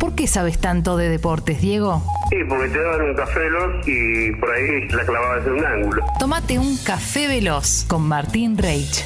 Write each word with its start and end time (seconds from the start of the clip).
¿Por 0.00 0.14
qué 0.14 0.26
sabes 0.26 0.58
tanto 0.58 0.96
de 0.96 1.10
deportes, 1.10 1.60
Diego? 1.60 2.02
Sí, 2.30 2.36
porque 2.48 2.68
te 2.70 2.82
daban 2.82 3.02
un 3.02 3.14
café 3.14 3.38
veloz 3.40 3.86
y 3.86 4.32
por 4.32 4.50
ahí 4.50 4.88
la 4.88 5.04
clavabas 5.04 5.46
en 5.46 5.52
un 5.52 5.66
ángulo. 5.66 6.02
Tómate 6.18 6.58
un 6.58 6.78
café 6.78 7.28
veloz 7.28 7.84
con 7.86 8.08
Martín 8.08 8.56
Reich. 8.56 9.04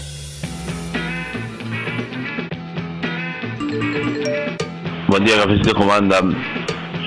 Buen 5.09 5.25
día, 5.25 5.35
cafecitos, 5.43 5.75
¿cómo 5.75 5.93
andan? 5.93 6.33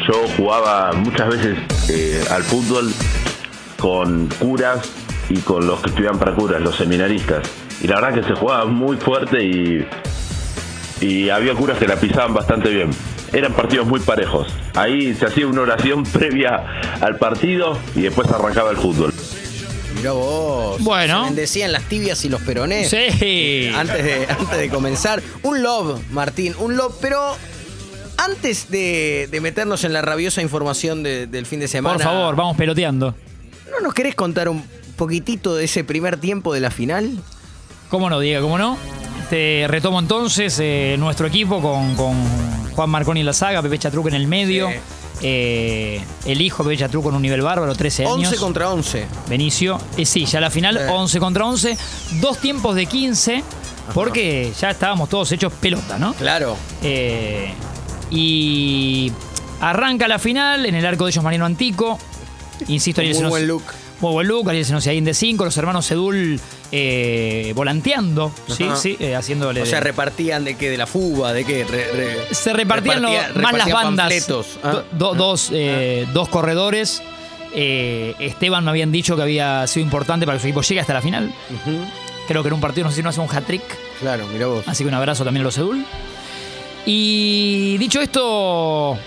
Yo 0.06 0.28
jugaba 0.36 0.92
muchas 0.92 1.30
veces 1.30 1.58
eh, 1.90 2.22
al 2.30 2.44
fútbol 2.44 2.92
con 3.80 4.28
curas 4.38 4.92
y 5.30 5.40
con 5.40 5.66
los 5.66 5.82
que 5.82 5.92
estudian 5.92 6.20
para 6.20 6.36
curas, 6.36 6.62
los 6.62 6.76
seminaristas. 6.76 7.50
Y 7.82 7.88
la 7.88 8.02
verdad 8.02 8.22
que 8.22 8.24
se 8.28 8.36
jugaba 8.36 8.66
muy 8.66 8.98
fuerte 8.98 9.42
y, 9.42 9.88
y 11.00 11.30
había 11.30 11.54
curas 11.54 11.78
que 11.78 11.88
la 11.88 11.96
pisaban 11.96 12.34
bastante 12.34 12.70
bien. 12.70 12.90
Eran 13.34 13.54
partidos 13.54 13.86
muy 13.88 14.00
parejos. 14.00 14.48
Ahí 14.76 15.14
se 15.14 15.26
hacía 15.26 15.48
una 15.48 15.62
oración 15.62 16.04
previa 16.14 16.64
al 17.02 17.18
partido 17.18 17.78
y 17.96 18.02
después 18.02 18.28
arrancaba 18.30 18.72
el 18.72 18.78
fútbol. 18.78 19.14
Mirá 19.96 20.12
vos. 20.12 20.82
Bueno. 20.82 21.22
Se 21.22 21.26
bendecían 21.26 21.72
las 21.72 21.84
tibias 21.84 22.24
y 22.24 22.30
los 22.30 22.42
perones. 22.42 22.90
Sí. 22.90 23.72
Antes 23.76 24.04
de, 24.04 24.28
antes 24.40 24.58
de 24.58 24.70
comenzar. 24.70 25.22
Un 25.44 25.62
love, 25.64 26.00
Martín, 26.12 26.54
un 26.60 26.78
love, 26.78 26.96
pero 27.02 27.36
antes 28.18 28.70
de, 28.70 29.28
de 29.32 29.42
meternos 29.42 29.84
en 29.84 29.94
la 29.94 30.02
rabiosa 30.02 30.42
información 30.42 31.04
de- 31.04 31.28
del 31.28 31.46
fin 31.46 31.60
de 31.60 31.68
semana. 31.68 31.96
Por 31.96 32.04
favor, 32.04 32.36
vamos 32.36 32.58
peloteando. 32.58 33.16
¿No 33.72 33.80
nos 33.82 33.94
querés 33.94 34.16
contar 34.16 34.50
un 34.50 34.64
poquitito 34.96 35.56
de 35.56 35.66
ese 35.66 35.84
primer 35.84 36.18
tiempo 36.18 36.54
de 36.54 36.60
la 36.62 36.72
final? 36.72 37.12
¿Cómo 37.90 38.10
no, 38.10 38.20
Diego? 38.20 38.44
¿Cómo 38.44 38.58
no? 38.58 38.78
Te 39.30 39.66
retomo 39.68 40.00
entonces 40.00 40.58
eh, 40.62 40.96
nuestro 40.98 41.28
equipo 41.28 41.62
con, 41.62 41.96
con 41.96 42.16
Juan 42.76 42.90
Marconi 42.90 43.20
en 43.20 43.26
la 43.26 43.34
saga, 43.34 43.62
Pepe 43.62 43.78
Chatruco 43.80 44.08
en 44.08 44.14
el 44.16 44.28
medio. 44.28 44.70
Sí. 44.70 44.76
eh, 45.24 46.02
el 46.26 46.42
hijo 46.42 46.64
Pepe 46.64 46.78
Chatruco 46.78 47.10
en 47.10 47.16
un 47.16 47.22
nivel 47.22 47.42
bárbaro, 47.42 47.76
13 47.76 48.04
años. 48.06 48.16
11 48.30 48.36
contra 48.38 48.70
11. 48.72 49.06
Benicio. 49.28 49.80
Eh, 49.98 50.06
sí, 50.06 50.26
ya 50.26 50.40
la 50.40 50.50
final, 50.50 50.78
Sí. 50.78 50.84
11 50.90 51.20
contra 51.20 51.46
11. 51.46 51.78
Dos 52.22 52.38
tiempos 52.40 52.76
de 52.76 52.86
15, 52.86 53.44
porque 53.94 54.54
ya 54.60 54.70
estábamos 54.70 55.10
todos 55.10 55.30
hechos 55.34 55.52
pelota, 55.54 55.98
¿no? 56.00 56.14
Claro. 56.14 56.56
Eh, 56.82 57.54
y 58.10 59.12
arranca 59.60 60.08
la 60.08 60.20
final 60.20 60.66
en 60.66 60.76
el 60.76 60.86
arco 60.86 61.04
de 61.06 61.12
ellos 61.12 61.24
Mariano 61.24 61.46
Antico. 61.46 62.00
Insisto, 62.70 63.02
Senos- 63.02 63.30
buen 63.30 63.46
look. 63.48 63.64
Muy 64.00 64.12
buen 64.12 64.28
look, 64.28 64.48
Ariel 64.50 64.64
Senosiaín 64.66 65.04
de 65.06 65.14
5, 65.16 65.44
los 65.46 65.58
hermanos 65.58 65.86
Sedul 65.88 66.40
eh, 66.72 67.52
volanteando, 67.56 68.32
sí, 68.48 68.68
sí, 68.76 68.96
eh, 69.00 69.16
haciéndole. 69.16 69.62
O 69.62 69.66
sea, 69.66 69.80
repartían 69.80 70.44
de 70.46 70.56
qué, 70.56 70.70
de 70.70 70.78
la 70.78 70.86
fuga, 70.86 71.34
de 71.34 71.44
qué. 71.44 71.64
Re- 71.64 71.92
re- 71.94 72.28
se 72.36 72.54
repartían 72.54 73.02
lo- 73.02 73.10
más 73.42 73.54
las 73.54 73.72
bandas. 73.72 74.28
Ah. 74.64 74.72
Do- 74.72 74.86
do- 74.92 75.14
dos, 75.16 75.50
eh, 75.52 76.06
dos 76.14 76.30
corredores. 76.30 77.02
Eh, 77.56 78.14
Esteban 78.20 78.64
me 78.66 78.70
habían 78.70 78.92
dicho 78.92 79.16
que 79.16 79.24
había 79.24 79.66
sido 79.66 79.84
importante 79.84 80.28
para 80.28 80.38
que 80.38 80.42
su 80.44 80.48
equipo 80.48 80.62
llegue 80.62 80.82
hasta 80.82 80.94
la 80.94 81.02
final. 81.02 81.34
Creo 82.28 82.44
que 82.44 82.50
en 82.50 82.54
un 82.54 82.62
partido, 82.62 82.84
no 82.86 82.92
sé 82.92 82.98
si 82.98 83.04
no 83.04 83.10
hace 83.10 83.20
un 83.22 83.30
hat-trick. 83.36 83.64
Claro, 84.00 84.28
mirá 84.28 84.46
vos. 84.48 84.64
Así 84.68 84.84
que 84.84 84.90
un 84.90 84.94
abrazo 84.94 85.24
también 85.24 85.42
a 85.42 85.46
los 85.46 85.58
Edul. 85.58 85.84
Y 86.86 87.78
dicho 87.80 88.00
esto, 88.00 88.98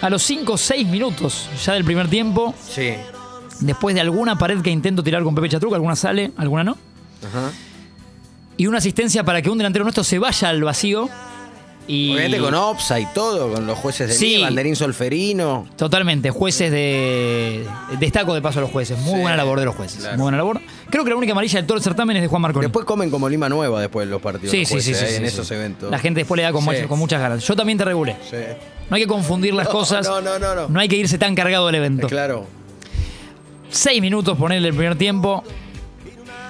a 0.00 0.10
los 0.10 0.22
5 0.22 0.54
o 0.54 0.58
6 0.58 0.86
minutos 0.86 1.48
ya 1.64 1.74
del 1.74 1.84
primer 1.84 2.08
tiempo, 2.08 2.54
Sí. 2.68 2.94
Después 3.60 3.94
de 3.94 4.00
alguna 4.00 4.38
pared 4.38 4.60
que 4.62 4.70
intento 4.70 5.02
tirar 5.02 5.22
con 5.22 5.34
Pepe 5.34 5.48
Chatruca, 5.48 5.76
alguna 5.76 5.96
sale, 5.96 6.32
alguna 6.36 6.64
no, 6.64 6.72
Ajá. 7.26 7.50
y 8.56 8.66
una 8.66 8.78
asistencia 8.78 9.24
para 9.24 9.42
que 9.42 9.50
un 9.50 9.58
delantero 9.58 9.84
nuestro 9.84 10.04
se 10.04 10.18
vaya 10.18 10.48
al 10.48 10.62
vacío. 10.62 11.08
Y 11.90 12.10
Obviamente 12.12 12.38
con 12.40 12.52
OPSA 12.54 13.00
y 13.00 13.06
todo, 13.14 13.50
con 13.50 13.66
los 13.66 13.78
jueces 13.78 14.08
de 14.10 14.14
Sí. 14.14 14.42
Banderín 14.42 14.76
Solferino. 14.76 15.66
Totalmente, 15.74 16.30
jueces 16.30 16.70
de. 16.70 17.66
Destaco 17.98 18.34
de 18.34 18.42
paso 18.42 18.58
a 18.58 18.60
los 18.60 18.70
jueces. 18.70 18.98
Muy 18.98 19.14
Sí, 19.14 19.20
buena 19.22 19.38
labor 19.38 19.58
de 19.58 19.64
los 19.64 19.74
jueces. 19.74 20.00
claro. 20.00 20.16
Muy 20.18 20.24
buena 20.24 20.36
labor. 20.36 20.60
Creo 20.90 21.02
que 21.04 21.08
la 21.08 21.16
única 21.16 21.32
amarilla 21.32 21.62
de 21.62 21.66
todo 21.66 21.78
el 21.78 21.82
certamen 21.82 22.14
es 22.18 22.22
de 22.22 22.28
Juan 22.28 22.42
Marconi. 22.42 22.66
Después 22.66 22.84
comen 22.84 23.08
como 23.10 23.26
Lima 23.26 23.48
Nueva 23.48 23.80
después 23.80 24.06
de 24.06 24.10
los 24.10 24.20
partidos. 24.20 24.50
sí, 24.50 24.58
los 24.60 24.68
sí, 24.68 24.82
sí, 24.82 24.90
eh, 24.92 24.94
sí, 25.08 25.14
En 25.14 25.24
esos 25.24 25.50
eventos. 25.50 25.90
La 25.90 25.98
gente 25.98 26.20
después 26.20 26.36
le 26.36 26.42
da 26.42 26.52
con, 26.52 26.62
muchas- 26.62 26.86
con 26.86 26.98
muchas 26.98 27.22
ganas. 27.22 27.42
Yo 27.42 27.56
también 27.56 27.78
te 27.78 27.86
regulé. 27.86 28.16
Sí. 28.30 28.36
No 28.90 28.96
hay 28.96 29.00
que 29.04 29.08
confundir 29.08 29.54
las 29.54 29.64
No, 29.68 29.72
cosas. 29.72 30.06
no, 30.06 30.20
no, 30.20 30.38
no, 30.38 30.54
no. 30.54 30.68
No 30.68 30.80
hay 30.80 30.88
que 30.88 30.96
irse 30.96 31.16
tan 31.16 31.34
cargado 31.34 31.64
del 31.68 31.76
evento. 31.76 32.06
Claro. 32.06 32.46
Seis 33.70 34.00
minutos 34.00 34.36
ponerle 34.36 34.68
el 34.68 34.74
primer 34.74 34.96
tiempo. 34.96 35.42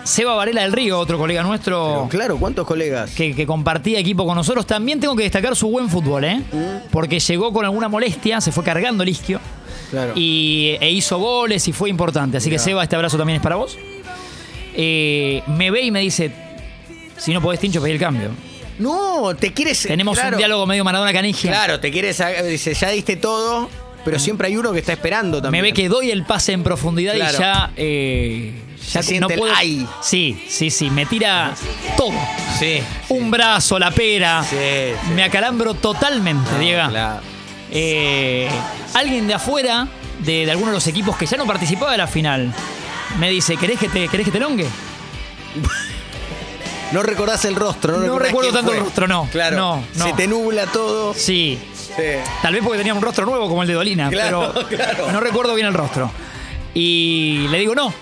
Seba 0.04 0.34
Varela 0.34 0.62
del 0.62 0.72
Río, 0.72 0.98
otro 0.98 1.18
colega 1.18 1.42
nuestro 1.42 1.84
Pero 1.84 2.08
claro, 2.08 2.38
¿cuántos 2.38 2.66
colegas? 2.66 3.10
que, 3.10 3.34
que 3.34 3.46
compartía 3.46 3.98
equipo 3.98 4.24
con 4.24 4.36
nosotros. 4.36 4.66
También 4.66 5.00
tengo 5.00 5.14
que 5.14 5.24
destacar 5.24 5.54
su 5.54 5.68
buen 5.68 5.90
fútbol, 5.90 6.24
¿eh? 6.24 6.36
Mm. 6.50 6.88
Porque 6.90 7.20
llegó 7.20 7.52
con 7.52 7.64
alguna 7.66 7.88
molestia, 7.88 8.40
se 8.40 8.50
fue 8.50 8.64
cargando 8.64 9.02
el 9.02 9.10
isquio 9.10 9.38
Claro. 9.90 10.12
y, 10.16 10.76
e 10.80 10.90
hizo 10.90 11.18
goles 11.18 11.66
y 11.68 11.72
fue 11.72 11.90
importante. 11.90 12.38
Así 12.38 12.48
que. 12.48 12.58
Seba, 12.58 12.82
este 12.82 12.96
abrazo 12.96 13.18
también 13.18 13.36
es 13.36 13.42
para 13.42 13.56
vos. 13.56 13.76
Eh, 14.74 15.42
me 15.46 15.70
ve 15.70 15.82
y 15.82 15.90
me 15.90 16.00
dice, 16.00 16.30
si 17.16 17.32
no 17.34 17.42
podés, 17.42 17.60
Tincho, 17.60 17.82
pedí 17.82 17.92
el 17.92 17.98
cambio. 17.98 18.30
No, 18.78 19.34
te 19.34 19.52
quieres. 19.52 19.82
Tenemos 19.82 20.16
claro, 20.16 20.36
un 20.36 20.38
diálogo 20.38 20.66
medio 20.66 20.84
Maradona 20.84 21.12
Canigia. 21.12 21.50
Claro, 21.50 21.80
te 21.80 21.90
quieres. 21.90 22.22
Dice, 22.46 22.74
ya 22.74 22.90
diste 22.90 23.16
todo, 23.16 23.68
pero 24.04 24.18
siempre 24.18 24.48
hay 24.48 24.56
uno 24.56 24.72
que 24.72 24.78
está 24.80 24.92
esperando 24.92 25.38
Me 25.38 25.42
también. 25.42 25.62
ve 25.64 25.72
que 25.72 25.88
doy 25.88 26.10
el 26.10 26.24
pase 26.24 26.52
en 26.52 26.62
profundidad 26.62 27.14
Claro. 27.14 27.36
y 27.36 27.40
ya, 27.40 27.70
eh, 27.76 28.52
ya 28.92 29.02
Se 29.02 29.16
el 29.16 29.24
ay. 29.54 29.86
Sí, 30.02 30.42
sí, 30.48 30.70
sí, 30.70 30.90
me 30.90 31.06
tira 31.06 31.54
todo. 31.96 32.12
Sí. 32.58 32.80
Un 33.10 33.30
brazo, 33.30 33.78
la 33.78 33.90
pera. 33.90 34.42
Sí, 34.48 34.56
sí. 34.56 35.12
Me 35.14 35.24
acalambro 35.24 35.74
totalmente, 35.74 36.58
Diego. 36.58 36.88
Claro. 36.88 37.20
Eh, 37.70 38.48
alguien 38.94 39.26
de 39.26 39.34
afuera, 39.34 39.86
de, 40.20 40.46
de 40.46 40.50
alguno 40.50 40.68
de 40.70 40.76
los 40.76 40.86
equipos 40.86 41.16
que 41.16 41.26
ya 41.26 41.36
no 41.36 41.46
participaba 41.46 41.92
de 41.92 41.98
la 41.98 42.06
final, 42.06 42.52
me 43.18 43.28
dice, 43.30 43.56
¿querés 43.56 43.78
que 43.78 43.88
te, 43.88 44.08
querés 44.08 44.24
que 44.24 44.32
te 44.32 44.40
longue? 44.40 44.66
No 46.92 47.02
recordás 47.02 47.44
el 47.44 47.54
rostro, 47.54 47.98
no, 47.98 48.06
No 48.06 48.18
recuerdo 48.18 48.50
tanto 48.52 48.68
fue. 48.70 48.78
el 48.78 48.84
rostro, 48.84 49.06
no. 49.06 49.28
Claro. 49.30 49.56
No, 49.56 49.84
no. 49.96 50.04
Se 50.06 50.12
te 50.14 50.26
nubla 50.26 50.66
todo. 50.66 51.12
Sí. 51.12 51.58
Sí. 51.98 52.30
Tal 52.42 52.54
vez 52.54 52.62
porque 52.62 52.78
tenía 52.78 52.94
un 52.94 53.02
rostro 53.02 53.26
nuevo 53.26 53.48
como 53.48 53.62
el 53.62 53.68
de 53.68 53.74
Dolina, 53.74 54.08
Claro, 54.08 54.52
pero 54.54 54.68
claro. 54.68 55.12
no 55.12 55.20
recuerdo 55.20 55.54
bien 55.54 55.66
el 55.66 55.74
rostro. 55.74 56.10
Y 56.74 57.46
le 57.50 57.58
digo, 57.58 57.74
no, 57.74 57.92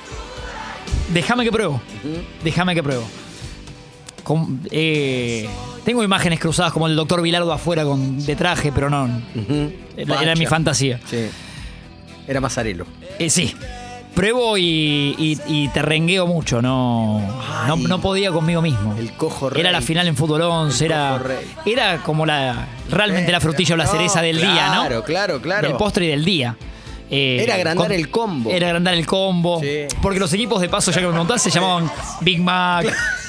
déjame 1.12 1.44
que 1.44 1.50
pruebo. 1.52 1.80
Déjame 2.44 2.74
que 2.74 2.82
pruebo. 2.82 3.04
Con- 4.22 4.60
eh, 4.70 5.48
tengo 5.84 6.02
imágenes 6.02 6.40
cruzadas 6.40 6.72
como 6.72 6.86
el 6.88 6.96
doctor 6.96 7.22
Bilardo 7.22 7.52
afuera 7.52 7.84
con, 7.84 8.24
de 8.24 8.36
traje, 8.36 8.72
pero 8.72 8.90
no. 8.90 9.08
Era, 9.96 10.22
era 10.22 10.34
mi 10.34 10.46
fantasía. 10.46 11.00
Sí. 11.08 11.28
Era 12.28 12.40
Mazarelo. 12.40 12.86
Eh, 13.18 13.30
sí. 13.30 13.54
Pruebo 14.16 14.56
y, 14.56 15.14
y- 15.18 15.38
y 15.46 15.68
te 15.68 15.82
rengueo 15.82 16.26
mucho, 16.26 16.60
no, 16.62 17.20
no, 17.86 18.00
podía 18.00 18.32
conmigo 18.32 18.62
mismo. 18.62 18.96
El 18.98 19.12
cojo 19.12 19.50
rey. 19.50 19.60
Era 19.60 19.70
la 19.70 19.82
final 19.82 20.08
en 20.08 20.16
fútbol 20.16 20.40
11, 20.40 20.86
El 20.86 20.90
era, 20.92 21.22
era 21.66 21.96
como 22.02 22.24
la 22.26 22.66
realmente 22.90 23.30
la 23.30 23.40
frutilla 23.40 23.74
o 23.74 23.76
la 23.76 23.86
cereza 23.86 24.22
del 24.22 24.38
día, 24.40 24.68
¿no? 24.68 24.80
Claro, 24.86 25.04
claro, 25.04 25.40
claro. 25.42 25.68
Del 25.68 25.76
postre 25.76 26.06
y 26.06 26.08
del 26.08 26.24
día. 26.24 26.56
Eh, 27.10 27.38
Era 27.42 27.54
agrandar 27.54 27.92
el 27.92 28.10
combo. 28.10 28.50
Era 28.50 28.66
agrandar 28.68 28.94
el 28.94 29.06
combo. 29.06 29.60
Sí. 29.60 29.82
Porque 30.02 30.18
los 30.18 30.32
equipos 30.32 30.60
de 30.60 30.68
paso, 30.68 30.90
ya 30.90 31.00
que 31.00 31.06
me 31.06 31.12
preguntás, 31.12 31.40
se 31.42 31.50
llamaban 31.50 31.88
Big 32.22 32.40
Mac, 32.40 32.86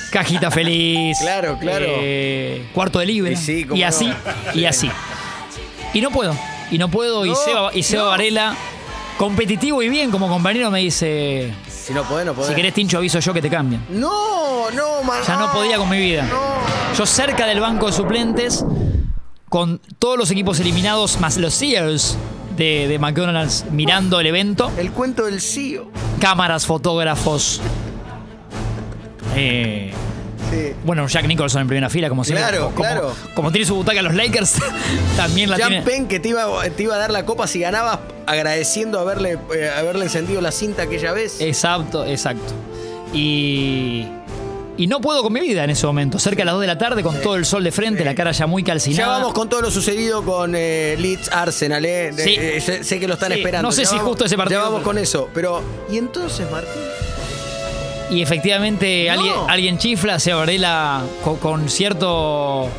Cajita 0.09 0.49
Feliz. 0.49 1.17
Claro, 1.19 1.57
claro. 1.59 1.85
eh, 1.87 2.65
cuarto 2.73 2.97
de 2.99 3.05
libre. 3.05 3.33
Y 3.33 3.35
sí, 3.35 3.65
no. 3.69 3.85
así, 3.85 4.11
y 4.55 4.65
así. 4.65 4.89
Y 5.93 6.01
no 6.01 6.09
puedo. 6.11 6.35
Y 6.71 6.77
no 6.79 6.89
puedo. 6.89 7.25
y 7.25 7.35
Seba, 7.35 7.69
y 7.73 7.83
Seba 7.83 8.03
no. 8.05 8.09
Varela, 8.09 8.55
competitivo 9.17 9.81
y 9.83 9.89
bien 9.89 10.11
como 10.11 10.27
compañero, 10.27 10.69
me 10.71 10.79
dice: 10.79 11.53
Si 11.69 11.93
no 11.93 12.03
podés, 12.03 12.25
no 12.25 12.33
podés. 12.33 12.49
Si 12.49 12.55
querés, 12.55 12.73
Tincho, 12.73 12.97
aviso 12.97 13.19
yo 13.19 13.33
que 13.33 13.41
te 13.41 13.49
cambien. 13.49 13.85
No, 13.89 14.69
no, 14.71 15.03
man. 15.03 15.21
Ya 15.27 15.37
no 15.37 15.51
podía 15.51 15.77
con 15.77 15.89
mi 15.89 15.99
vida. 15.99 16.23
No. 16.23 16.95
Yo 16.97 17.05
cerca 17.05 17.45
del 17.45 17.59
banco 17.59 17.87
de 17.87 17.93
suplentes, 17.93 18.65
con 19.49 19.79
todos 19.99 20.17
los 20.17 20.31
equipos 20.31 20.59
eliminados, 20.59 21.19
más 21.19 21.37
los 21.37 21.53
Sears 21.53 22.17
de, 22.55 22.87
de 22.87 22.99
McDonald's 22.99 23.65
mirando 23.71 24.19
el 24.19 24.27
evento, 24.27 24.71
El 24.77 24.91
cuento 24.91 25.25
del 25.25 25.41
CEO. 25.41 25.91
cámaras, 26.19 26.65
fotógrafos. 26.65 27.61
eh, 29.35 29.93
Sí. 30.51 30.73
bueno, 30.85 31.07
Jack 31.07 31.25
Nicholson 31.27 31.61
en 31.61 31.67
primera 31.67 31.89
fila, 31.89 32.09
como 32.09 32.23
siempre. 32.23 32.43
Claro, 32.47 32.65
como, 32.67 32.75
claro. 32.75 33.13
Como 33.35 33.51
tiene 33.51 33.65
su 33.67 33.75
butaca 33.75 34.01
los 34.01 34.13
Lakers, 34.15 34.55
también 35.17 35.49
la 35.49 35.57
Jean 35.57 35.69
tiene. 35.69 35.83
Penn 35.85 36.07
que 36.07 36.19
te 36.19 36.29
iba, 36.29 36.47
te 36.75 36.83
iba 36.83 36.95
a 36.95 36.97
dar 36.97 37.11
la 37.11 37.25
copa 37.25 37.47
si 37.47 37.59
ganabas, 37.59 37.99
agradeciendo 38.25 38.99
haberle, 38.99 39.37
eh, 39.55 39.69
haberle 39.75 40.05
encendido 40.05 40.39
la 40.41 40.51
cinta 40.51 40.83
aquella 40.83 41.11
vez. 41.13 41.41
Exacto, 41.41 42.05
exacto. 42.05 42.53
Y. 43.13 44.07
Y 44.79 44.85
no 44.85 45.01
puedo 45.01 45.23
con 45.23 45.33
mi 45.33 45.39
vida 45.39 45.63
en 45.63 45.71
ese 45.71 45.87
momento. 45.87 46.19
Cerca 46.19 46.43
a 46.43 46.45
las 46.45 46.53
2 46.53 46.61
de 46.61 46.67
la 46.67 46.77
tarde, 46.77 47.01
con 47.01 47.19
todo 47.19 47.35
el 47.35 47.45
sol 47.45 47.63
de 47.63 47.71
frente, 47.71 48.05
la 48.05 48.13
cara 48.13 48.31
ya 48.31 48.45
muy 48.45 48.61
calcinada. 48.63 49.07
Ya 49.07 49.17
vamos 49.17 49.33
con 49.33 49.49
todo 49.49 49.61
lo 49.61 49.71
sucedido 49.71 50.23
con 50.23 50.53
eh, 50.55 50.95
Leeds 50.99 51.31
Arsenal, 51.31 51.83
¿eh? 51.83 52.11
De- 52.11 52.23
Sí. 52.23 52.35
eh, 52.37 52.61
sé, 52.61 52.83
sé 52.83 52.99
que 52.99 53.07
lo 53.07 53.15
están 53.15 53.31
esperando. 53.31 53.67
no 53.67 53.71
sé 53.71 53.81
Ya 53.85 53.89
si 53.89 53.95
vamos- 53.95 54.09
justo 54.09 54.25
ese 54.25 54.37
partido, 54.37 54.59
Ya 54.59 54.65
vamos 54.65 54.83
con 54.83 54.99
eso. 54.99 55.29
Pero, 55.33 55.63
¿y 55.91 55.97
entonces, 55.97 56.45
Martín? 56.51 56.79
Y 58.09 58.21
efectivamente 58.21 59.05
No. 59.07 59.13
alguien, 59.13 59.33
alguien 59.49 59.77
chifla, 59.77 60.19
se 60.19 60.33
Varela 60.33 61.01
con, 61.23 61.37
con 61.37 61.69
cierto 61.69 62.69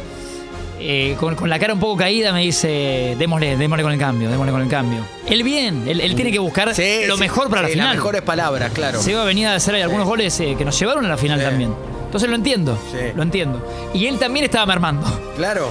eh, 0.81 1.17
con, 1.19 1.35
con 1.35 1.51
la 1.51 1.59
cara 1.59 1.75
un 1.75 1.81
poco 1.81 1.97
caída, 1.97 2.33
me 2.33 2.43
dice, 2.43 3.17
démosle, 3.19 3.57
démosle 3.57 3.83
con 3.83 3.93
el 3.93 3.99
cambio, 3.99 4.31
démosle 4.31 4.53
con 4.53 4.63
el 4.63 4.69
cambio. 4.69 5.01
Él 5.27 5.43
bien, 5.43 5.85
él, 5.89 6.01
él 6.01 6.15
tiene 6.15 6.31
que 6.33 6.39
buscar 6.39 6.73
Sí, 6.75 7.01
lo 7.07 7.15
sí, 7.17 7.21
mejor 7.21 7.51
para 7.51 7.63
la 7.63 7.69
final. 7.69 7.87
Las 7.89 7.97
mejores 7.97 8.23
palabras, 8.23 8.71
claro. 8.73 9.03
Se 9.03 9.11
iba 9.11 9.23
a 9.23 9.25
venir 9.25 9.49
a 9.49 9.57
hacer 9.57 9.75
algunos 9.77 10.07
goles 10.07 10.39
eh, 10.41 10.55
que 10.57 10.65
nos 10.65 10.79
llevaron 10.79 11.05
a 11.05 11.09
la 11.09 11.17
final 11.19 11.43
también. 11.43 11.75
Entonces 12.07 12.29
lo 12.31 12.37
entiendo, 12.37 12.79
lo 13.15 13.23
entiendo. 13.23 13.63
Y 13.93 14.07
él 14.07 14.19
también 14.19 14.45
estaba 14.47 14.65
mermando. 14.65 15.05
Claro. 15.37 15.69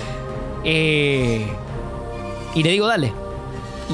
Eh, 0.64 1.48
y 2.54 2.62
le 2.64 2.72
digo, 2.72 2.86
dale. 2.86 3.12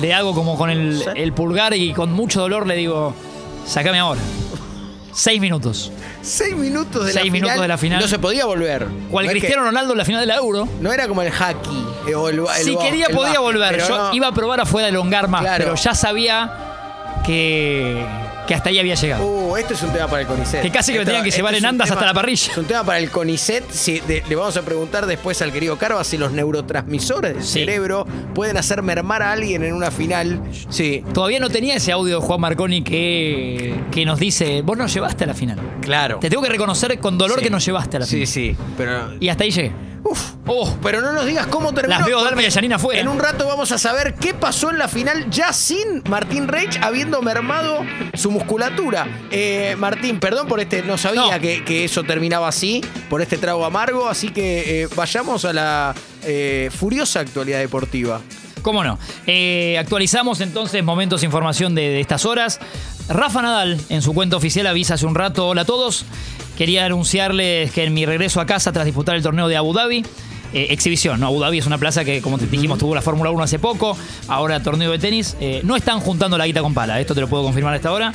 Le 0.02 0.14
hago 0.14 0.34
como 0.34 0.58
con 0.58 0.70
el, 0.72 1.02
el 1.16 1.32
pulgar 1.34 1.74
y 1.76 1.94
con 1.94 2.12
mucho 2.12 2.42
dolor 2.42 2.66
le 2.68 2.76
digo, 2.76 3.14
sacame 3.66 4.00
ahora. 4.00 4.20
Seis 5.14 5.40
minutos. 5.40 5.92
Seis 6.22 6.56
minutos 6.56 7.06
de 7.06 7.14
Seis 7.14 7.26
la 7.26 7.32
minutos 7.32 7.52
final. 7.54 7.62
de 7.62 7.68
la 7.68 7.78
final. 7.78 8.02
No 8.02 8.08
se 8.08 8.20
podía 8.20 8.46
volver. 8.46 8.88
Cual 9.12 9.26
No 9.26 9.32
es 9.32 9.34
que- 9.36 9.40
Cristiano 9.42 9.64
Ronaldo 9.66 9.92
en 9.94 9.98
la 10.00 10.06
final 10.06 10.22
de 10.22 10.28
la 10.28 10.36
Euro. 10.38 10.68
No 10.82 10.92
era 10.92 11.08
como 11.08 11.22
el 11.22 11.32
hockey. 11.32 11.86
eh, 12.08 12.16
o 12.16 12.30
el, 12.30 12.40
el 12.40 12.48
Si 12.66 12.76
ba- 12.76 12.82
quería 12.84 13.06
el 13.08 13.16
podía 13.16 13.40
básquet, 13.40 13.42
volver. 13.42 13.72
pero 13.76 13.88
Yo 13.88 13.98
no. 13.98 14.14
iba 14.14 14.28
a 14.28 14.34
probar 14.34 14.60
afuera 14.62 14.88
de 14.88 14.92
elongar 14.92 15.28
más, 15.30 15.42
Claro. 15.42 15.64
pero 15.64 15.76
ya 15.76 15.94
sabía 15.96 16.52
que, 17.26 18.06
que 18.48 18.54
hasta 18.56 18.70
ahí 18.70 18.80
había 18.80 18.96
llegado. 18.96 19.26
Uh, 19.26 19.58
esto 19.58 19.74
es 19.74 19.82
un 19.84 19.92
tema 19.92 20.08
para 20.08 20.22
el 20.22 20.28
CONICET. 20.28 20.62
Que 20.62 20.72
casi 20.72 20.92
que 20.92 20.98
me 21.00 21.04
Esto- 21.04 21.10
tenían 21.12 21.24
que 21.24 21.30
esto 21.30 21.38
llevar 21.40 21.56
en 21.56 21.66
andas 21.66 21.88
tema- 21.88 21.96
hasta 22.00 22.06
la 22.08 22.14
parrilla. 22.14 22.52
Es 22.52 22.58
un 22.58 22.66
tema 22.66 22.84
para 22.84 23.00
el 23.00 23.10
CONICET. 23.10 23.70
Si 23.72 24.00
de- 24.02 24.24
le 24.28 24.36
vamos 24.36 24.56
a 24.58 24.62
preguntar 24.64 25.06
después 25.06 25.42
al 25.42 25.52
querido 25.52 25.78
Carva 25.78 26.04
si 26.04 26.18
los 26.18 26.32
neurotransmisores 26.32 27.34
del 27.36 27.44
Sí. 27.44 27.60
cerebro 27.60 28.06
pueden 28.34 28.58
hacer 28.58 28.82
mermar 28.82 29.22
a 29.22 29.32
alguien 29.32 29.64
en 29.64 29.74
una 29.74 29.92
final. 29.92 30.42
Sí, 30.70 31.04
Todavía 31.14 31.40
no 31.40 31.50
tenía 31.50 31.76
ese 31.76 31.92
audio 31.92 32.20
de 32.20 32.26
Juan 32.26 32.42
Marconi 32.42 32.82
que, 32.84 33.74
que 33.92 34.06
nos 34.06 34.20
dice, 34.20 34.62
vos 34.62 34.78
nos 34.78 34.94
llevaste 34.94 35.24
a 35.24 35.28
la 35.28 35.34
final. 35.34 35.60
claro. 35.82 36.20
Te 36.20 36.30
tengo 36.30 36.42
que 36.44 36.50
reconocer 36.50 36.98
con 37.00 37.18
dolor 37.18 37.40
Sí. 37.40 37.46
que 37.46 37.50
nos 37.50 37.66
llevaste 37.66 37.98
a 37.98 38.00
la 38.02 38.06
Sí, 38.06 38.12
final. 38.26 38.28
sí. 38.28 38.56
Pero. 38.78 39.14
Y 39.20 39.30
hasta 39.30 39.44
ahí 39.44 39.52
llegué. 39.52 39.72
Uf. 40.04 40.34
Oh, 40.46 40.76
Pero 40.84 41.00
no 41.02 41.14
nos 41.14 41.26
digas 41.26 41.48
cómo 41.48 41.74
terminó. 41.74 42.00
Las 42.00 42.08
veo 42.08 42.20
porque 42.28 42.50
Yanina 42.50 42.76
afuera. 42.76 43.00
En 43.00 43.08
un 43.08 43.20
rato 43.20 43.48
vamos 43.48 43.72
a 43.72 43.78
saber 43.78 44.16
qué 44.16 44.34
pasó 44.34 44.70
en 44.70 44.78
la 44.78 44.88
final 44.88 45.30
ya 45.30 45.54
sin 45.54 46.04
Martín 46.10 46.48
Reich 46.48 46.78
habiendo 46.82 47.22
mermado 47.22 47.80
su 48.14 48.30
musculatura. 48.30 49.08
Eh, 49.32 49.76
Martín, 49.78 50.20
perdón 50.20 50.48
por 50.48 50.60
este, 50.60 50.84
no 50.84 50.98
sabía 50.98 51.22
No. 51.22 51.40
Que, 51.40 51.64
que 51.64 51.86
eso 51.86 52.04
terminaba 52.04 52.50
así, 52.50 52.82
por 53.10 53.22
este 53.22 53.38
trago 53.38 53.66
amargo, 53.66 54.10
así 54.10 54.30
que 54.30 54.84
eh, 54.84 54.88
vayamos 54.96 55.46
a 55.46 55.54
la 55.54 55.96
eh, 56.24 56.70
furiosa 56.76 57.22
actualidad 57.22 57.60
deportiva. 57.60 58.20
¿Cómo 58.64 58.84
no? 58.84 58.98
Eh, 59.28 59.78
actualizamos 59.78 60.42
entonces 60.42 60.84
momentos, 60.84 61.22
información 61.24 61.76
de, 61.76 61.84
de 61.90 62.00
estas 62.00 62.26
horas. 62.26 62.60
Rafa 63.10 63.42
Nadal, 63.42 63.80
en 63.90 64.02
su 64.02 64.14
cuenta 64.14 64.38
oficial, 64.38 64.66
avisa 64.66 64.96
hace 64.96 65.06
un 65.06 65.14
rato: 65.14 65.48
Hola 65.50 65.62
a 65.62 65.66
todos. 65.66 66.06
Quería 66.58 66.86
anunciarles 66.86 67.72
que 67.72 67.84
en 67.84 67.94
mi 67.94 68.06
regreso 68.06 68.40
a 68.40 68.46
casa 68.46 68.72
tras 68.72 68.86
disputar 68.86 69.16
el 69.16 69.24
torneo 69.24 69.48
de 69.48 69.58
Abu 69.58 69.74
Dhabi, 69.74 70.06
eh, 70.54 70.68
exhibición, 70.70 71.20
¿no? 71.20 71.28
Abu 71.28 71.40
Dhabi 71.40 71.58
es 71.58 71.66
una 71.66 71.78
plaza 71.78 72.06
que, 72.06 72.22
como 72.22 72.38
te 72.38 72.46
dijimos, 72.46 72.80
tuvo 72.80 72.96
la 72.96 73.02
Fórmula 73.02 73.32
1 73.32 73.44
hace 73.44 73.60
poco, 73.60 73.98
ahora 74.28 74.62
torneo 74.62 74.92
de 74.92 75.00
tenis. 75.00 75.36
eh, 75.40 75.62
no 75.64 75.76
están 75.76 76.00
juntando 76.00 76.38
la 76.38 76.46
guita 76.46 76.62
con 76.62 76.74
pala, 76.74 77.00
esto 77.02 77.14
te 77.16 77.22
lo 77.22 77.28
puedo 77.28 77.44
confirmar 77.44 77.74
a 77.74 77.78
esta 77.78 77.92
hora. 77.92 78.14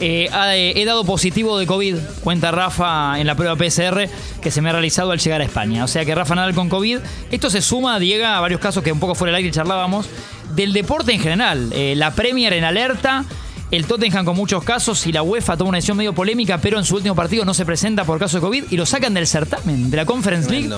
Eh, 0.00 0.28
ha- 0.32 0.56
eh, 0.56 0.80
he 0.80 0.84
dado 0.84 1.04
positivo 1.04 1.58
de 1.58 1.66
COVID, 1.66 1.96
cuenta 2.22 2.50
Rafa 2.52 3.18
en 3.20 3.26
la 3.26 3.34
prueba 3.34 3.56
PCR 3.56 4.08
que 4.40 4.50
se 4.50 4.60
me 4.62 4.68
ha 4.70 4.72
realizado 4.72 5.10
al 5.10 5.18
llegar 5.18 5.40
a 5.40 5.44
España. 5.44 5.82
O 5.84 5.88
sea 5.88 6.04
que 6.04 6.14
Rafa 6.14 6.34
Nadal 6.34 6.54
con 6.54 6.68
COVID. 6.68 6.98
Esto 7.32 7.50
se 7.50 7.60
suma, 7.62 7.98
Diego, 7.98 8.26
a 8.26 8.40
varios 8.40 8.60
casos 8.60 8.82
que 8.84 8.92
un 8.92 9.00
poco 9.00 9.14
fuera 9.14 9.30
del 9.32 9.38
aire 9.44 9.50
charlábamos, 9.50 10.06
del 10.54 10.72
deporte 10.72 11.12
en 11.12 11.20
general. 11.20 11.70
Eh, 11.72 11.94
la 11.96 12.12
Premier 12.12 12.52
en 12.52 12.64
alerta. 12.64 13.24
El 13.70 13.84
Tottenham 13.84 14.24
con 14.24 14.34
muchos 14.34 14.64
casos 14.64 15.06
y 15.06 15.12
la 15.12 15.22
UEFA 15.22 15.54
toma 15.58 15.68
una 15.68 15.76
decisión 15.76 15.98
medio 15.98 16.14
polémica, 16.14 16.56
pero 16.56 16.78
en 16.78 16.86
su 16.86 16.94
último 16.96 17.14
partido 17.14 17.44
no 17.44 17.52
se 17.52 17.66
presenta 17.66 18.04
por 18.04 18.18
caso 18.18 18.38
de 18.38 18.40
COVID 18.40 18.64
y 18.70 18.76
lo 18.78 18.86
sacan 18.86 19.12
del 19.12 19.26
certamen, 19.26 19.90
de 19.90 19.96
la 19.98 20.06
Conference 20.06 20.48
League. 20.50 20.70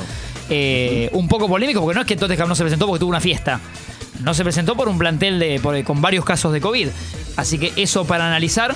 Eh, 0.48 1.08
un 1.12 1.28
poco 1.28 1.46
polémico 1.46 1.80
porque 1.82 1.94
no 1.94 2.00
es 2.00 2.06
que 2.08 2.16
Tottenham 2.16 2.48
no 2.48 2.56
se 2.56 2.64
presentó 2.64 2.86
porque 2.88 2.98
tuvo 2.98 3.10
una 3.10 3.20
fiesta. 3.20 3.60
No 4.22 4.34
se 4.34 4.44
presentó 4.44 4.76
por 4.76 4.88
un 4.88 4.98
plantel 4.98 5.38
de, 5.38 5.84
con 5.84 6.00
varios 6.02 6.24
casos 6.24 6.52
de 6.52 6.60
COVID. 6.60 6.88
Así 7.36 7.58
que 7.58 7.72
eso 7.76 8.04
para 8.04 8.26
analizar, 8.26 8.74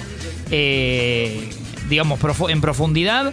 eh, 0.50 1.50
digamos, 1.88 2.18
en 2.48 2.60
profundidad. 2.60 3.32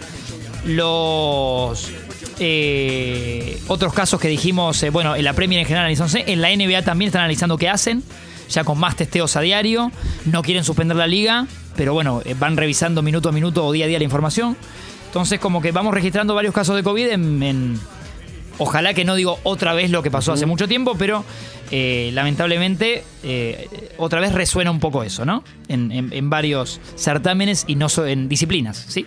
Los 0.64 1.90
eh, 2.38 3.60
otros 3.68 3.92
casos 3.92 4.20
que 4.20 4.28
dijimos, 4.28 4.82
eh, 4.82 4.90
bueno, 4.90 5.14
en 5.14 5.24
la 5.24 5.32
Premier 5.32 5.60
en 5.60 5.66
general 5.66 5.84
analizándose, 5.84 6.24
en 6.26 6.40
la 6.40 6.48
NBA 6.54 6.82
también 6.82 7.08
están 7.08 7.20
analizando 7.20 7.56
qué 7.56 7.68
hacen, 7.68 8.02
ya 8.48 8.64
con 8.64 8.78
más 8.78 8.96
testeos 8.96 9.36
a 9.36 9.40
diario. 9.40 9.92
No 10.24 10.42
quieren 10.42 10.64
suspender 10.64 10.96
la 10.96 11.06
liga, 11.06 11.46
pero 11.76 11.92
bueno, 11.92 12.22
eh, 12.24 12.34
van 12.38 12.56
revisando 12.56 13.02
minuto 13.02 13.28
a 13.28 13.32
minuto 13.32 13.64
o 13.64 13.72
día 13.72 13.84
a 13.84 13.88
día 13.88 13.98
la 13.98 14.04
información. 14.04 14.56
Entonces, 15.06 15.38
como 15.40 15.60
que 15.60 15.72
vamos 15.72 15.94
registrando 15.94 16.34
varios 16.34 16.54
casos 16.54 16.74
de 16.74 16.82
COVID 16.82 17.10
en, 17.10 17.78
Ojalá 18.62 18.94
que 18.94 19.04
no 19.04 19.16
digo 19.16 19.38
otra 19.42 19.74
vez 19.74 19.90
lo 19.90 20.02
que 20.04 20.10
pasó 20.10 20.32
hace 20.32 20.46
mucho 20.46 20.68
tiempo, 20.68 20.94
pero 20.96 21.24
eh, 21.72 22.10
lamentablemente 22.14 23.02
eh, 23.24 23.68
otra 23.98 24.20
vez 24.20 24.32
resuena 24.32 24.70
un 24.70 24.78
poco 24.78 25.02
eso, 25.02 25.24
¿no? 25.24 25.42
En, 25.66 25.90
en- 25.90 26.12
en 26.12 26.30
varios 26.30 26.80
certámenes 26.96 27.64
y 27.66 27.74
no 27.74 27.88
so- 27.88 28.06
en 28.06 28.28
disciplinas, 28.28 28.84
¿sí? 28.88 29.06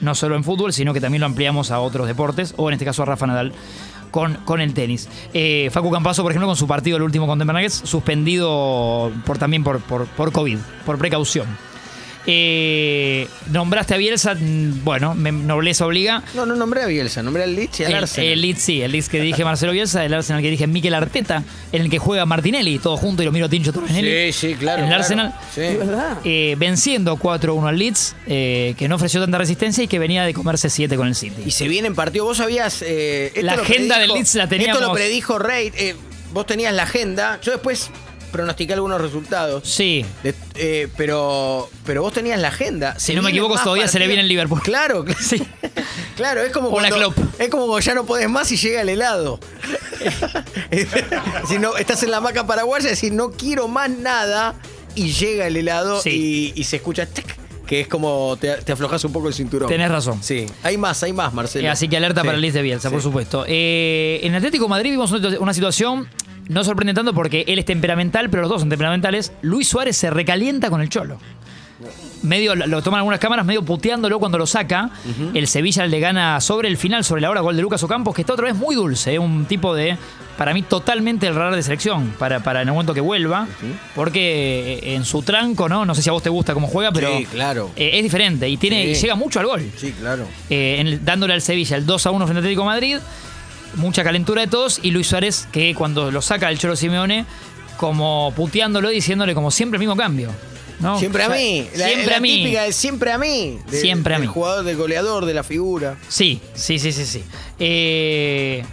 No 0.00 0.14
solo 0.14 0.34
en 0.34 0.42
fútbol, 0.42 0.72
sino 0.72 0.92
que 0.94 1.00
también 1.00 1.20
lo 1.20 1.26
ampliamos 1.26 1.70
a 1.70 1.78
otros 1.80 2.06
deportes, 2.08 2.54
o 2.56 2.68
en 2.68 2.74
este 2.74 2.84
caso 2.84 3.02
a 3.02 3.06
Rafa 3.06 3.26
Nadal 3.26 3.52
con, 4.10 4.34
con 4.44 4.60
el 4.60 4.74
tenis. 4.74 5.08
Eh, 5.34 5.68
Facu 5.72 5.90
Campazo, 5.90 6.22
por 6.22 6.32
ejemplo, 6.32 6.46
con 6.48 6.56
su 6.56 6.66
partido 6.66 6.96
el 6.96 7.02
último 7.04 7.26
con 7.26 7.38
Denver 7.38 7.70
suspendido 7.70 9.12
por, 9.26 9.38
también 9.38 9.62
por, 9.64 9.80
por, 9.80 10.06
por 10.06 10.32
COVID, 10.32 10.58
por 10.86 10.98
precaución. 10.98 11.46
Eh, 12.26 13.26
nombraste 13.50 13.94
a 13.94 13.96
Bielsa, 13.96 14.36
bueno, 14.84 15.14
me, 15.14 15.32
nobleza 15.32 15.86
obliga. 15.86 16.22
No, 16.34 16.44
no 16.46 16.56
nombré 16.56 16.82
a 16.82 16.86
Bielsa, 16.86 17.22
nombré 17.22 17.44
al 17.44 17.54
Leeds 17.56 17.80
y 17.80 17.84
al 17.84 17.92
El, 17.92 17.98
Arsenal. 17.98 18.30
el 18.32 18.40
Leeds, 18.42 18.60
sí, 18.62 18.82
el 18.82 18.92
Leeds 18.92 19.08
que 19.08 19.20
dije 19.20 19.44
Marcelo 19.44 19.72
Bielsa, 19.72 20.04
el 20.04 20.12
Arsenal 20.14 20.42
que 20.42 20.50
dije 20.50 20.66
Mikel 20.66 20.94
Arteta, 20.94 21.42
en 21.72 21.82
el 21.82 21.90
que 21.90 21.98
juega 21.98 22.26
Martinelli, 22.26 22.78
todo 22.78 22.96
junto 22.96 23.22
y 23.22 23.26
lo 23.26 23.32
miro 23.32 23.48
Tincho 23.48 23.72
Torrenelli. 23.72 24.32
Sí, 24.32 24.48
sí, 24.48 24.54
claro. 24.56 24.78
En 24.82 24.84
el 24.84 24.88
claro. 24.90 25.02
Arsenal. 25.02 25.34
Sí. 25.54 25.62
Eh, 26.24 26.54
venciendo 26.58 27.16
4-1 27.16 27.66
al 27.68 27.78
Leeds, 27.78 28.14
eh, 28.26 28.74
que 28.78 28.88
no 28.88 28.96
ofreció 28.96 29.20
tanta 29.20 29.38
resistencia 29.38 29.84
y 29.84 29.88
que 29.88 29.98
venía 29.98 30.24
de 30.24 30.34
comerse 30.34 30.68
7 30.70 30.96
con 30.96 31.08
el 31.08 31.14
City. 31.14 31.42
Y 31.46 31.50
se 31.52 31.66
viene 31.68 31.88
en 31.88 31.94
partido. 31.94 32.24
Vos 32.24 32.36
sabías. 32.38 32.82
eh, 32.82 33.28
esto 33.34 33.42
La 33.42 33.56
lo 33.56 33.62
agenda 33.62 33.96
predijo- 33.96 34.00
del 34.00 34.08
Leeds 34.12 34.34
la 34.34 34.48
teníamos- 34.48 34.76
Esto 34.76 34.88
lo 34.88 34.94
predijo 34.94 35.38
Rey. 35.38 35.72
eh, 35.76 35.94
vos 36.32 36.46
tenías 36.46 36.74
la 36.74 36.82
agenda. 36.82 37.40
Yo 37.42 37.52
después 37.52 37.90
pronostiqué 38.32 38.72
algunos 38.74 39.00
resultados. 39.00 39.68
Sí, 39.68 40.04
De- 40.22 40.34
eh, 40.54 40.88
pero, 40.96 41.68
pero 41.86 42.02
vos 42.02 42.12
tenías 42.12 42.38
la 42.40 42.48
agenda. 42.48 42.98
Si 42.98 43.14
no 43.14 43.22
me 43.22 43.30
equivoco, 43.30 43.56
todavía 43.62 43.88
se 43.88 43.98
le 43.98 44.06
viene 44.06 44.22
el 44.22 44.28
Liverpool. 44.28 44.60
Claro, 44.62 45.04
cl- 45.06 45.16
Sí. 45.18 45.42
claro, 46.16 46.42
es 46.42 46.52
como 46.52 46.68
Hola, 46.68 46.88
cuando, 46.88 47.12
Klopp. 47.12 47.40
es 47.40 47.48
como 47.48 47.78
ya 47.80 47.94
no 47.94 48.04
podés 48.06 48.28
más 48.28 48.50
y 48.52 48.56
llega 48.56 48.80
el 48.82 48.88
helado. 48.88 49.40
si 51.48 51.58
no, 51.58 51.76
estás 51.76 52.02
en 52.02 52.10
la 52.10 52.20
maca 52.20 52.46
paraguaya 52.46 52.86
y 52.88 52.94
decís, 52.94 53.12
no 53.12 53.30
quiero 53.32 53.68
más 53.68 53.90
nada, 53.90 54.54
y 54.94 55.12
llega 55.12 55.46
el 55.46 55.56
helado 55.56 56.00
Sí. 56.02 56.52
y, 56.56 56.60
y 56.60 56.64
se 56.64 56.76
escucha 56.76 57.06
tic, 57.06 57.36
que 57.66 57.80
es 57.82 57.88
como 57.88 58.36
te, 58.40 58.56
te 58.56 58.72
aflojas 58.72 59.04
un 59.04 59.12
poco 59.12 59.28
el 59.28 59.34
cinturón. 59.34 59.68
tenés 59.68 59.90
razón. 59.90 60.22
Sí, 60.22 60.46
hay 60.62 60.76
más, 60.76 61.02
hay 61.02 61.12
más, 61.12 61.32
Marcelo. 61.34 61.66
Eh, 61.66 61.70
Así 61.70 61.88
que 61.88 61.96
alerta 61.96 62.22
Sí. 62.22 62.26
para 62.26 62.36
el 62.36 62.42
Leeds 62.42 62.54
de 62.54 62.62
Bielsa, 62.62 62.90
por 62.90 63.02
supuesto. 63.02 63.44
Eh, 63.46 64.20
en 64.22 64.34
Atlético 64.34 64.64
de 64.64 64.70
Madrid 64.70 64.90
vimos 64.90 65.12
una 65.12 65.54
situación, 65.54 66.08
no 66.48 66.64
sorprende 66.64 66.94
tanto 66.94 67.12
porque 67.14 67.44
él 67.46 67.58
es 67.58 67.64
temperamental, 67.64 68.30
pero 68.30 68.42
los 68.42 68.50
dos 68.50 68.60
son 68.62 68.68
temperamentales. 68.70 69.32
Luis 69.42 69.68
Suárez 69.68 69.96
se 69.96 70.10
recalienta 70.10 70.70
con 70.70 70.80
el 70.80 70.88
Cholo. 70.88 71.18
Medio, 72.22 72.56
lo 72.56 72.82
toman 72.82 72.98
algunas 72.98 73.20
cámaras, 73.20 73.46
medio 73.46 73.62
puteándolo 73.64 74.18
cuando 74.18 74.36
lo 74.38 74.46
saca. 74.46 74.90
El 75.34 75.46
Sevilla 75.46 75.86
le 75.86 76.00
gana 76.00 76.40
sobre 76.40 76.68
el 76.68 76.76
final, 76.76 77.04
sobre 77.04 77.20
la 77.22 77.30
hora, 77.30 77.40
gol 77.40 77.54
de 77.54 77.62
Lucas 77.62 77.80
Ocampos, 77.84 78.14
que 78.14 78.22
está 78.22 78.32
otra 78.32 78.46
vez 78.46 78.56
muy 78.56 78.74
dulce. 78.74 79.14
¿eh? 79.14 79.18
Un 79.20 79.44
tipo 79.44 79.72
de, 79.76 79.96
para 80.36 80.52
mí, 80.52 80.62
totalmente 80.62 81.28
el 81.28 81.36
radar 81.36 81.54
de 81.54 81.62
selección, 81.62 82.12
para, 82.18 82.40
para 82.40 82.62
en 82.62 82.68
el 82.68 82.72
momento 82.74 82.92
que 82.94 83.00
vuelva. 83.00 83.46
Porque 83.94 84.80
eh, 84.82 84.94
en 84.96 85.04
su 85.04 85.22
tranco, 85.22 85.68
¿no? 85.68 85.84
No 85.84 85.94
sé 85.94 86.02
si 86.02 86.08
a 86.08 86.12
vos 86.12 86.22
te 86.22 86.30
gusta 86.30 86.54
cómo 86.54 86.66
juega, 86.66 86.90
pero 86.90 87.16
Sí, 87.16 87.24
claro. 87.26 87.70
eh, 87.76 87.90
es 87.94 88.02
diferente 88.02 88.48
y, 88.48 88.56
tiene, 88.56 88.82
Sí. 88.82 88.90
y 88.90 88.94
llega 89.02 89.14
mucho 89.14 89.38
al 89.38 89.46
gol 89.46 89.70
Sí, 89.76 89.92
claro. 89.92 90.26
eh, 90.50 90.76
en 90.80 91.04
dándole 91.04 91.34
al 91.34 91.42
Sevilla 91.42 91.76
el 91.76 91.86
2 91.86 92.06
a 92.06 92.10
1 92.10 92.26
frente 92.26 92.38
a 92.38 92.40
Atlético 92.40 92.62
de 92.62 92.66
Madrid. 92.66 92.96
Mucha 93.74 94.02
calentura 94.04 94.42
de 94.42 94.48
todos. 94.48 94.80
Y 94.82 94.90
Luis 94.90 95.06
Suárez, 95.08 95.46
que 95.52 95.74
cuando 95.74 96.10
lo 96.10 96.22
saca 96.22 96.50
el 96.50 96.58
Cholo 96.58 96.74
Simeone, 96.76 97.24
como 97.76 98.32
puteándolo, 98.34 98.88
diciéndole 98.88 99.34
como 99.34 99.50
siempre 99.50 99.76
el 99.76 99.80
mismo 99.80 99.96
cambio. 99.96 100.30
¿no? 100.80 100.96
Siempre 100.98 101.24
a 101.24 101.26
O 101.26 101.30
sea, 101.30 101.38
mí. 101.40 101.66
La- 101.76 101.86
siempre 101.86 102.06
la 102.10 102.16
a 102.16 102.20
mí. 102.20 102.34
típica 102.36 102.62
de 102.62 102.72
siempre 102.72 103.12
a 103.12 103.18
mí. 103.18 103.58
De- 103.70 103.80
Siempre 103.80 104.14
a 104.14 104.18
del 104.18 104.28
mí. 104.28 104.32
jugador, 104.32 104.64
del 104.64 104.76
goleador, 104.76 105.26
de 105.26 105.34
la 105.34 105.42
figura. 105.42 105.96
Sí, 106.08 106.40
sí, 106.54 106.78
sí, 106.78 106.92
sí, 106.92 107.04
sí. 107.04 107.24
Eh, 107.58 108.64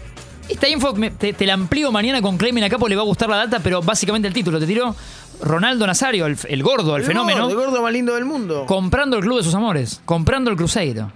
esta 0.47 0.69
info 0.69 0.93
te, 1.17 1.33
te 1.33 1.45
la 1.47 1.53
amplío 1.53 1.91
mañana 1.91 2.21
con 2.21 2.37
Clemen 2.37 2.63
acá 2.63 2.77
porque 2.77 2.91
le 2.91 2.95
va 2.97 3.01
a 3.01 3.05
gustar 3.05 3.27
la 3.29 3.37
data, 3.37 3.59
pero 3.63 3.81
básicamente 3.81 4.27
el 4.27 4.33
título 4.35 4.59
te 4.59 4.67
tiró 4.67 4.95
Ronaldo 5.41 5.85
Nazario, 5.87 6.25
el, 6.25 6.37
el 6.47 6.63
gordo, 6.63 6.95
el, 6.95 7.03
fenómeno. 7.03 7.43
gordo, 7.43 7.59
El 7.61 7.65
gordo 7.67 7.81
más 7.81 7.91
lindo 7.93 8.15
del 8.15 8.25
mundo. 8.25 8.65
Comprando 8.65 9.17
el 9.17 9.23
club 9.23 9.37
de 9.37 9.43
sus 9.43 9.53
amores, 9.55 10.01
comprando 10.05 10.49
el 10.51 10.57
Cruzeiro. 10.57 11.11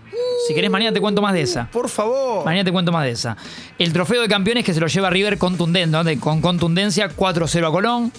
Si 0.48 0.54
querés, 0.54 0.70
mañana 0.70 0.92
te 0.94 1.00
cuento 1.02 1.22
más 1.22 1.34
de 1.34 1.42
esa. 1.42 1.70
Por 1.72 1.90
favor. 1.90 2.44
Mañana 2.46 2.64
te 2.64 2.72
cuento 2.72 2.92
más 2.92 3.04
de 3.06 3.12
esa. 3.12 3.38
El 3.78 3.94
trofeo 3.94 4.22
de 4.22 4.28
campeones 4.28 4.64
que 4.66 4.74
se 4.74 4.80
lo 4.80 4.88
lleva 4.88 5.10
River 5.10 5.38
contundente, 5.38 6.20
con 6.20 6.42
contundencia, 6.42 7.10
4-0 7.16 7.68
a 7.68 7.72
Colón. 7.72 8.12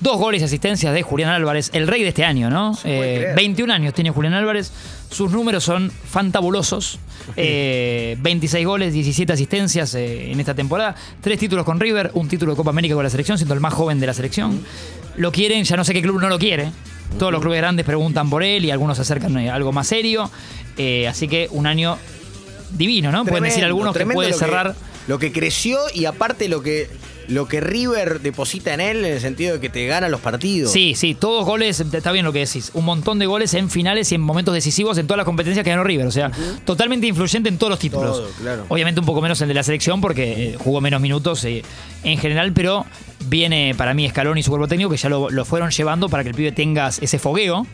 Dos 0.00 0.18
goles 0.18 0.42
y 0.42 0.44
asistencias 0.44 0.92
de 0.92 1.02
Julián 1.02 1.30
Álvarez, 1.30 1.70
el 1.74 1.86
rey 1.86 2.02
de 2.02 2.08
este 2.08 2.24
año, 2.24 2.50
¿no? 2.50 2.76
puede 2.82 3.14
Eh, 3.14 3.18
creer. 3.20 3.36
21 3.36 3.72
años 3.72 3.94
tiene 3.94 4.10
Julián 4.10 4.34
Álvarez. 4.34 4.72
Sus 5.10 5.30
números 5.30 5.62
son 5.64 5.90
fantabulosos. 5.90 6.98
Eh, 7.36 8.16
26 8.20 8.66
goles, 8.66 8.92
17 8.92 9.32
asistencias 9.32 9.94
eh, 9.94 10.32
en 10.32 10.40
esta 10.40 10.54
temporada. 10.54 10.96
Tres 11.20 11.38
títulos 11.38 11.64
con 11.64 11.78
River, 11.78 12.10
un 12.14 12.26
título 12.26 12.50
de 12.50 12.56
Copa 12.56 12.70
América 12.70 12.96
con 12.96 13.04
la 13.04 13.10
selección, 13.10 13.38
siendo 13.38 13.54
el 13.54 13.60
más 13.60 13.72
joven 13.72 14.00
de 14.00 14.08
la 14.08 14.12
selección. 14.12 14.60
Lo 15.16 15.32
quieren, 15.32 15.64
ya 15.64 15.76
no 15.76 15.84
sé 15.84 15.92
qué 15.92 16.02
club 16.02 16.20
no 16.20 16.28
lo 16.28 16.38
quiere. 16.38 16.70
Todos 17.18 17.30
los 17.32 17.42
clubes 17.42 17.58
grandes 17.58 17.84
preguntan 17.84 18.30
por 18.30 18.42
él 18.42 18.64
y 18.64 18.70
algunos 18.70 18.96
se 18.96 19.02
acercan 19.02 19.36
a 19.36 19.54
algo 19.54 19.72
más 19.72 19.86
serio. 19.86 20.30
Eh, 20.78 21.06
así 21.06 21.28
que 21.28 21.48
un 21.50 21.66
año 21.66 21.98
divino, 22.70 23.12
¿no? 23.12 23.24
Pueden 23.24 23.44
decir 23.44 23.56
Tremendo, 23.58 23.66
algunos 23.66 23.92
que 23.92 23.98
tremendo 23.98 24.14
puede 24.16 24.30
lo 24.30 24.38
cerrar. 24.38 24.74
lo 25.06 25.18
que 25.18 25.30
creció 25.32 25.78
y 25.92 26.06
aparte 26.06 26.48
lo 26.48 26.62
que, 26.62 26.88
lo 27.28 27.46
que 27.46 27.60
River 27.60 28.20
deposita 28.20 28.72
en 28.72 28.80
él 28.80 29.04
en 29.04 29.12
el 29.12 29.20
sentido 29.20 29.54
de 29.54 29.60
que 29.60 29.68
te 29.68 29.86
gana 29.86 30.08
los 30.08 30.20
partidos. 30.22 30.72
Sí, 30.72 30.94
sí, 30.96 31.14
todos 31.14 31.44
goles, 31.44 31.80
está 31.80 32.12
bien 32.12 32.24
lo 32.24 32.32
que 32.32 32.38
decís. 32.38 32.70
Un 32.72 32.86
montón 32.86 33.18
de 33.18 33.26
goles 33.26 33.52
en 33.52 33.68
finales 33.68 34.10
y 34.12 34.14
en 34.14 34.22
momentos 34.22 34.54
decisivos 34.54 34.96
en 34.96 35.06
todas 35.06 35.18
las 35.18 35.26
competencias 35.26 35.62
que 35.64 35.70
ganó 35.70 35.84
River. 35.84 36.06
O 36.06 36.10
sea, 36.10 36.30
totalmente 36.64 37.06
influyente 37.06 37.50
en 37.50 37.58
todos 37.58 37.70
los 37.72 37.78
títulos. 37.78 38.16
Todo, 38.16 38.30
claro. 38.40 38.64
Obviamente 38.70 39.00
un 39.00 39.06
poco 39.06 39.20
menos 39.20 39.38
el 39.42 39.48
de 39.48 39.54
la 39.54 39.62
selección 39.62 40.00
porque 40.00 40.52
eh, 40.52 40.56
jugó 40.58 40.80
menos 40.80 41.02
minutos 41.02 41.44
eh, 41.44 41.62
en 42.04 42.16
general, 42.18 42.52
pero 42.54 42.86
viene 43.26 43.74
para 43.76 43.94
mí 43.94 44.04
Escalón 44.04 44.38
y 44.38 44.42
su 44.42 44.50
cuerpo 44.50 44.68
técnico 44.68 44.90
que 44.90 44.96
ya 44.96 45.08
lo, 45.08 45.30
lo 45.30 45.44
fueron 45.44 45.70
llevando 45.70 46.08
para 46.08 46.22
que 46.22 46.30
el 46.30 46.34
pibe 46.34 46.52
tenga 46.52 46.88
ese 46.88 47.18
fogueo. 47.18 47.66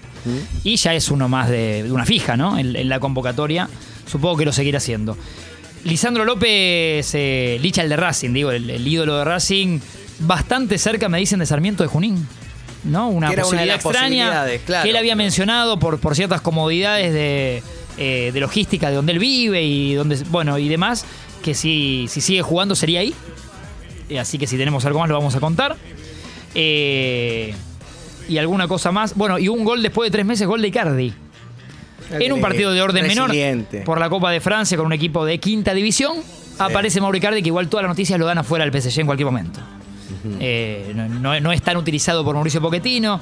Y 0.64 0.76
ya 0.76 0.95
es 0.95 1.11
uno 1.11 1.28
más 1.28 1.49
de, 1.49 1.85
de 1.85 1.93
una 1.93 2.05
fija, 2.05 2.37
¿no? 2.37 2.59
En, 2.59 2.76
en 2.76 2.88
la 2.88 3.00
convocatoria. 3.00 3.69
Supongo 4.07 4.37
que 4.37 4.45
lo 4.45 4.52
seguirá 4.52 4.78
haciendo. 4.78 5.17
Lisandro 5.85 6.25
López, 6.25 7.11
eh, 7.14 7.59
Licha 7.62 7.83
el 7.83 7.88
de 7.88 7.97
Racing, 7.97 8.33
digo, 8.33 8.50
el, 8.50 8.69
el 8.69 8.87
ídolo 8.87 9.17
de 9.19 9.25
Racing, 9.25 9.78
bastante 10.19 10.76
cerca, 10.76 11.09
me 11.09 11.19
dicen, 11.19 11.38
de 11.38 11.47
Sarmiento 11.47 11.83
de 11.83 11.88
Junín. 11.88 12.26
¿No? 12.85 13.09
Una 13.09 13.33
era 13.33 13.43
posibilidad 13.43 13.76
extraña 13.76 14.47
claro. 14.64 14.85
que 14.85 14.90
él 14.90 14.97
había 14.97 15.17
mencionado 15.17 15.78
por, 15.78 15.99
por 15.99 16.14
ciertas 16.14 16.40
comodidades 16.40 17.12
de, 17.12 17.62
eh, 17.97 18.31
de 18.33 18.40
logística 18.40 18.88
de 18.88 18.97
donde 18.97 19.12
él 19.12 19.19
vive 19.19 19.62
y 19.62 19.95
donde 19.95 20.17
bueno 20.31 20.59
y 20.59 20.69
demás, 20.69 21.05
que 21.43 21.55
si, 21.55 22.07
si 22.09 22.21
sigue 22.21 22.43
jugando 22.43 22.75
sería 22.76 23.00
ahí. 23.00 23.14
Eh, 24.09 24.19
así 24.19 24.38
que 24.38 24.47
si 24.47 24.57
tenemos 24.57 24.85
algo 24.85 24.99
más 25.00 25.09
lo 25.09 25.15
vamos 25.17 25.35
a 25.35 25.41
contar. 25.41 25.77
Eh, 26.55 27.55
y 28.29 28.38
alguna 28.38 28.69
cosa 28.69 28.93
más. 28.93 29.15
Bueno, 29.15 29.38
y 29.38 29.49
un 29.49 29.65
gol 29.65 29.83
después 29.83 30.09
de 30.09 30.12
tres 30.12 30.27
meses, 30.27 30.47
gol 30.47 30.61
de 30.62 30.69
Icardi. 30.69 31.12
En 32.11 32.33
un 32.33 32.41
partido 32.41 32.73
de 32.73 32.81
orden 32.81 33.03
menor 33.15 33.31
por 33.85 34.00
la 34.00 34.09
Copa 34.09 34.31
de 34.31 34.41
Francia 34.41 34.77
con 34.77 34.87
un 34.87 34.93
equipo 34.95 35.25
de 35.25 35.38
quinta 35.38 35.75
división. 35.75 36.17
Aparece 36.59 37.00
Mauro 37.00 37.17
Icardi 37.19 37.43
que 37.43 37.49
igual 37.49 37.69
todas 37.69 37.85
las 37.85 37.91
noticias 37.91 38.19
lo 38.19 38.27
dan 38.27 38.38
afuera 38.38 38.65
del 38.65 38.73
PSG 38.83 39.00
en 39.00 39.07
cualquier 39.07 39.27
momento. 39.27 39.61
Eh, 40.41 40.93
no, 40.95 41.09
no- 41.09 41.41
no 41.41 41.53
es 41.53 41.62
tan 41.62 41.77
utilizado 41.77 42.25
por 42.25 42.35
Mauricio 42.35 42.61
Pochettino. 42.61 43.21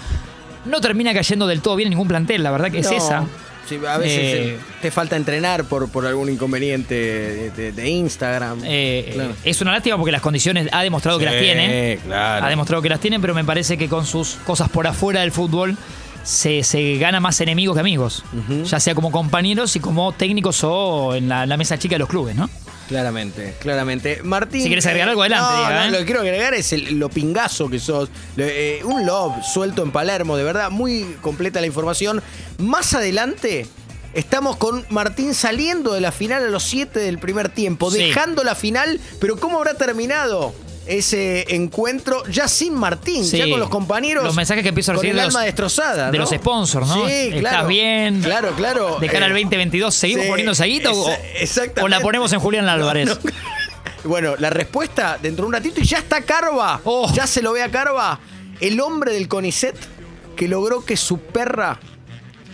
No 0.66 0.80
termina 0.80 1.12
cayendo 1.12 1.46
del 1.46 1.60
todo 1.60 1.76
bien 1.76 1.88
en 1.88 1.90
ningún 1.90 2.08
plantel, 2.08 2.42
la 2.42 2.50
verdad 2.50 2.70
que 2.70 2.78
es 2.78 2.90
esa. 2.96 3.24
Sí, 3.68 3.78
a 3.88 3.98
veces 3.98 4.18
Eh, 4.18 4.48
eh, 4.50 4.58
te 4.80 4.90
falta 4.90 5.16
entrenar 5.16 5.64
por, 5.64 5.88
por 5.90 6.06
algún 6.06 6.30
inconveniente 6.30 6.94
de, 6.94 7.50
de- 7.50 7.72
de 7.72 7.88
Instagram. 7.88 8.60
Eh, 8.64 9.10
Claro. 9.14 9.34
Es 9.44 9.60
una 9.60 9.72
lástima 9.72 9.96
porque 9.96 10.12
las 10.12 10.20
condiciones 10.22 10.68
ha 10.72 10.82
demostrado 10.82 11.18
que 11.18 11.24
las 11.24 11.38
tiene. 11.38 11.98
claro. 12.04 12.46
Ha 12.46 12.48
demostrado 12.48 12.82
que 12.82 12.88
las 12.88 13.00
tiene, 13.00 13.18
pero 13.20 13.34
me 13.34 13.44
parece 13.44 13.76
que 13.76 13.88
con 13.88 14.06
sus 14.06 14.36
cosas 14.46 14.68
por 14.68 14.86
afuera 14.86 15.20
del 15.20 15.32
fútbol 15.32 15.76
se, 16.22 16.62
se 16.64 16.96
gana 16.98 17.20
más 17.20 17.40
enemigos 17.40 17.74
que 17.76 17.80
amigos. 17.80 18.24
Ya 18.64 18.80
sea 18.80 18.94
como 18.94 19.10
compañeros 19.12 19.74
y 19.76 19.80
como 19.80 20.12
técnicos 20.12 20.62
o 20.64 21.14
en 21.14 21.28
la, 21.28 21.46
la 21.46 21.56
mesa 21.56 21.78
chica 21.78 21.94
de 21.94 22.00
los 22.00 22.08
clubes, 22.08 22.34
¿no? 22.36 22.48
Claramente, 22.88 23.54
claramente. 23.60 24.20
Martín. 24.22 24.62
Si 24.62 24.68
quieres 24.68 24.86
agregar 24.86 25.08
algo, 25.08 25.22
adelante, 25.22 25.50
No, 25.52 25.56
diga, 25.58 25.80
no, 25.80 25.84
¿eh? 25.86 25.90
lo 25.90 25.98
que 25.98 26.04
quiero 26.04 26.20
agregar 26.20 26.54
es 26.54 26.72
el- 26.72 26.98
lo 26.98 27.08
pingazo 27.08 27.68
que 27.68 27.78
sos. 27.80 28.08
Eh, 28.36 28.80
un 28.84 29.04
love 29.04 29.42
suelto 29.44 29.82
en 29.82 29.90
Palermo, 29.90 30.36
de 30.36 30.44
verdad, 30.44 30.70
muy 30.70 31.16
completa 31.20 31.60
la 31.60 31.66
información. 31.66 32.22
Más 32.58 32.94
adelante. 32.94 33.66
Estamos 34.14 34.56
con 34.56 34.86
Martín 34.88 35.34
saliendo 35.34 35.92
de 35.92 36.00
la 36.00 36.10
final 36.10 36.42
a 36.42 36.48
los 36.48 36.62
7 36.62 37.00
del 37.00 37.18
primer 37.18 37.50
tiempo, 37.50 37.90
Sí. 37.90 37.98
dejando 37.98 38.44
la 38.44 38.54
final, 38.54 38.98
pero 39.20 39.36
¿cómo 39.36 39.58
habrá 39.58 39.74
terminado 39.74 40.54
ese 40.86 41.44
encuentro 41.54 42.24
ya 42.26 42.48
sin 42.48 42.74
Martín, 42.74 43.24
Sí. 43.24 43.38
ya 43.38 43.48
con 43.50 43.58
los 43.60 43.68
compañeros? 43.68 44.24
Los 44.24 44.34
mensajes 44.36 44.62
que 44.62 44.68
empiezo 44.70 44.92
a 44.92 44.94
con 44.94 45.02
recibir 45.02 45.12
el 45.16 45.20
de 45.20 45.26
los- 45.26 45.34
alma 45.34 45.44
destrozada, 45.44 46.10
de 46.10 46.18
¿no? 46.18 46.24
los 46.24 46.30
sponsors, 46.30 46.86
¿no? 46.88 47.06
Sí, 47.06 47.12
¿Estás 47.12 47.40
claro. 47.40 47.66
bien? 47.68 48.20
Claro, 48.22 48.52
claro. 48.56 48.98
De 49.00 49.06
cara 49.08 49.26
Eh, 49.26 49.28
al 49.30 49.32
2022, 49.34 49.94
¿seguimos 49.94 50.24
sí, 50.24 50.30
poniendo 50.30 50.54
Saguito 50.54 50.92
o, 50.92 51.10
exactamente. 51.40 51.82
o 51.82 51.88
la 51.88 52.00
ponemos 52.00 52.32
en 52.32 52.40
Julián 52.40 52.68
Álvarez? 52.68 53.06
No, 53.08 53.14
no. 53.14 53.20
Bueno, 54.04 54.34
la 54.38 54.50
respuesta 54.50 55.18
dentro 55.20 55.42
de 55.44 55.46
un 55.48 55.52
ratito 55.54 55.80
y 55.80 55.84
ya 55.84 55.98
está 55.98 56.20
Carva. 56.22 56.80
Oh. 56.84 57.12
Ya 57.12 57.26
se 57.26 57.42
lo 57.42 57.52
ve 57.52 57.62
a 57.64 57.70
Carva. 57.72 58.20
El 58.60 58.78
hombre 58.80 59.12
del 59.12 59.26
CONICET 59.26 59.74
que 60.36 60.46
logró 60.46 60.84
que 60.84 60.96
su 60.96 61.18
perra 61.18 61.80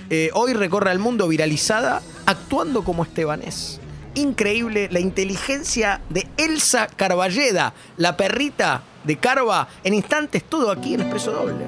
eh, 0.09 0.31
hoy 0.33 0.55
recorra 0.55 0.93
el 0.93 0.99
mundo 0.99 1.29
viralizada 1.29 2.01
actuando 2.25 2.85
como 2.85 3.03
estebanés. 3.03 3.81
Increíble 4.15 4.89
la 4.91 5.01
inteligencia 5.01 6.01
de 6.11 6.27
Elsa 6.37 6.87
Carballeda, 6.87 7.73
la 7.97 8.17
perrita 8.17 8.83
de 9.05 9.17
Carva. 9.17 9.69
En 9.85 9.95
instantes, 9.95 10.45
todo 10.45 10.71
aquí 10.71 10.95
en 10.95 11.01
Expreso 11.01 11.33
Doble. 11.33 11.67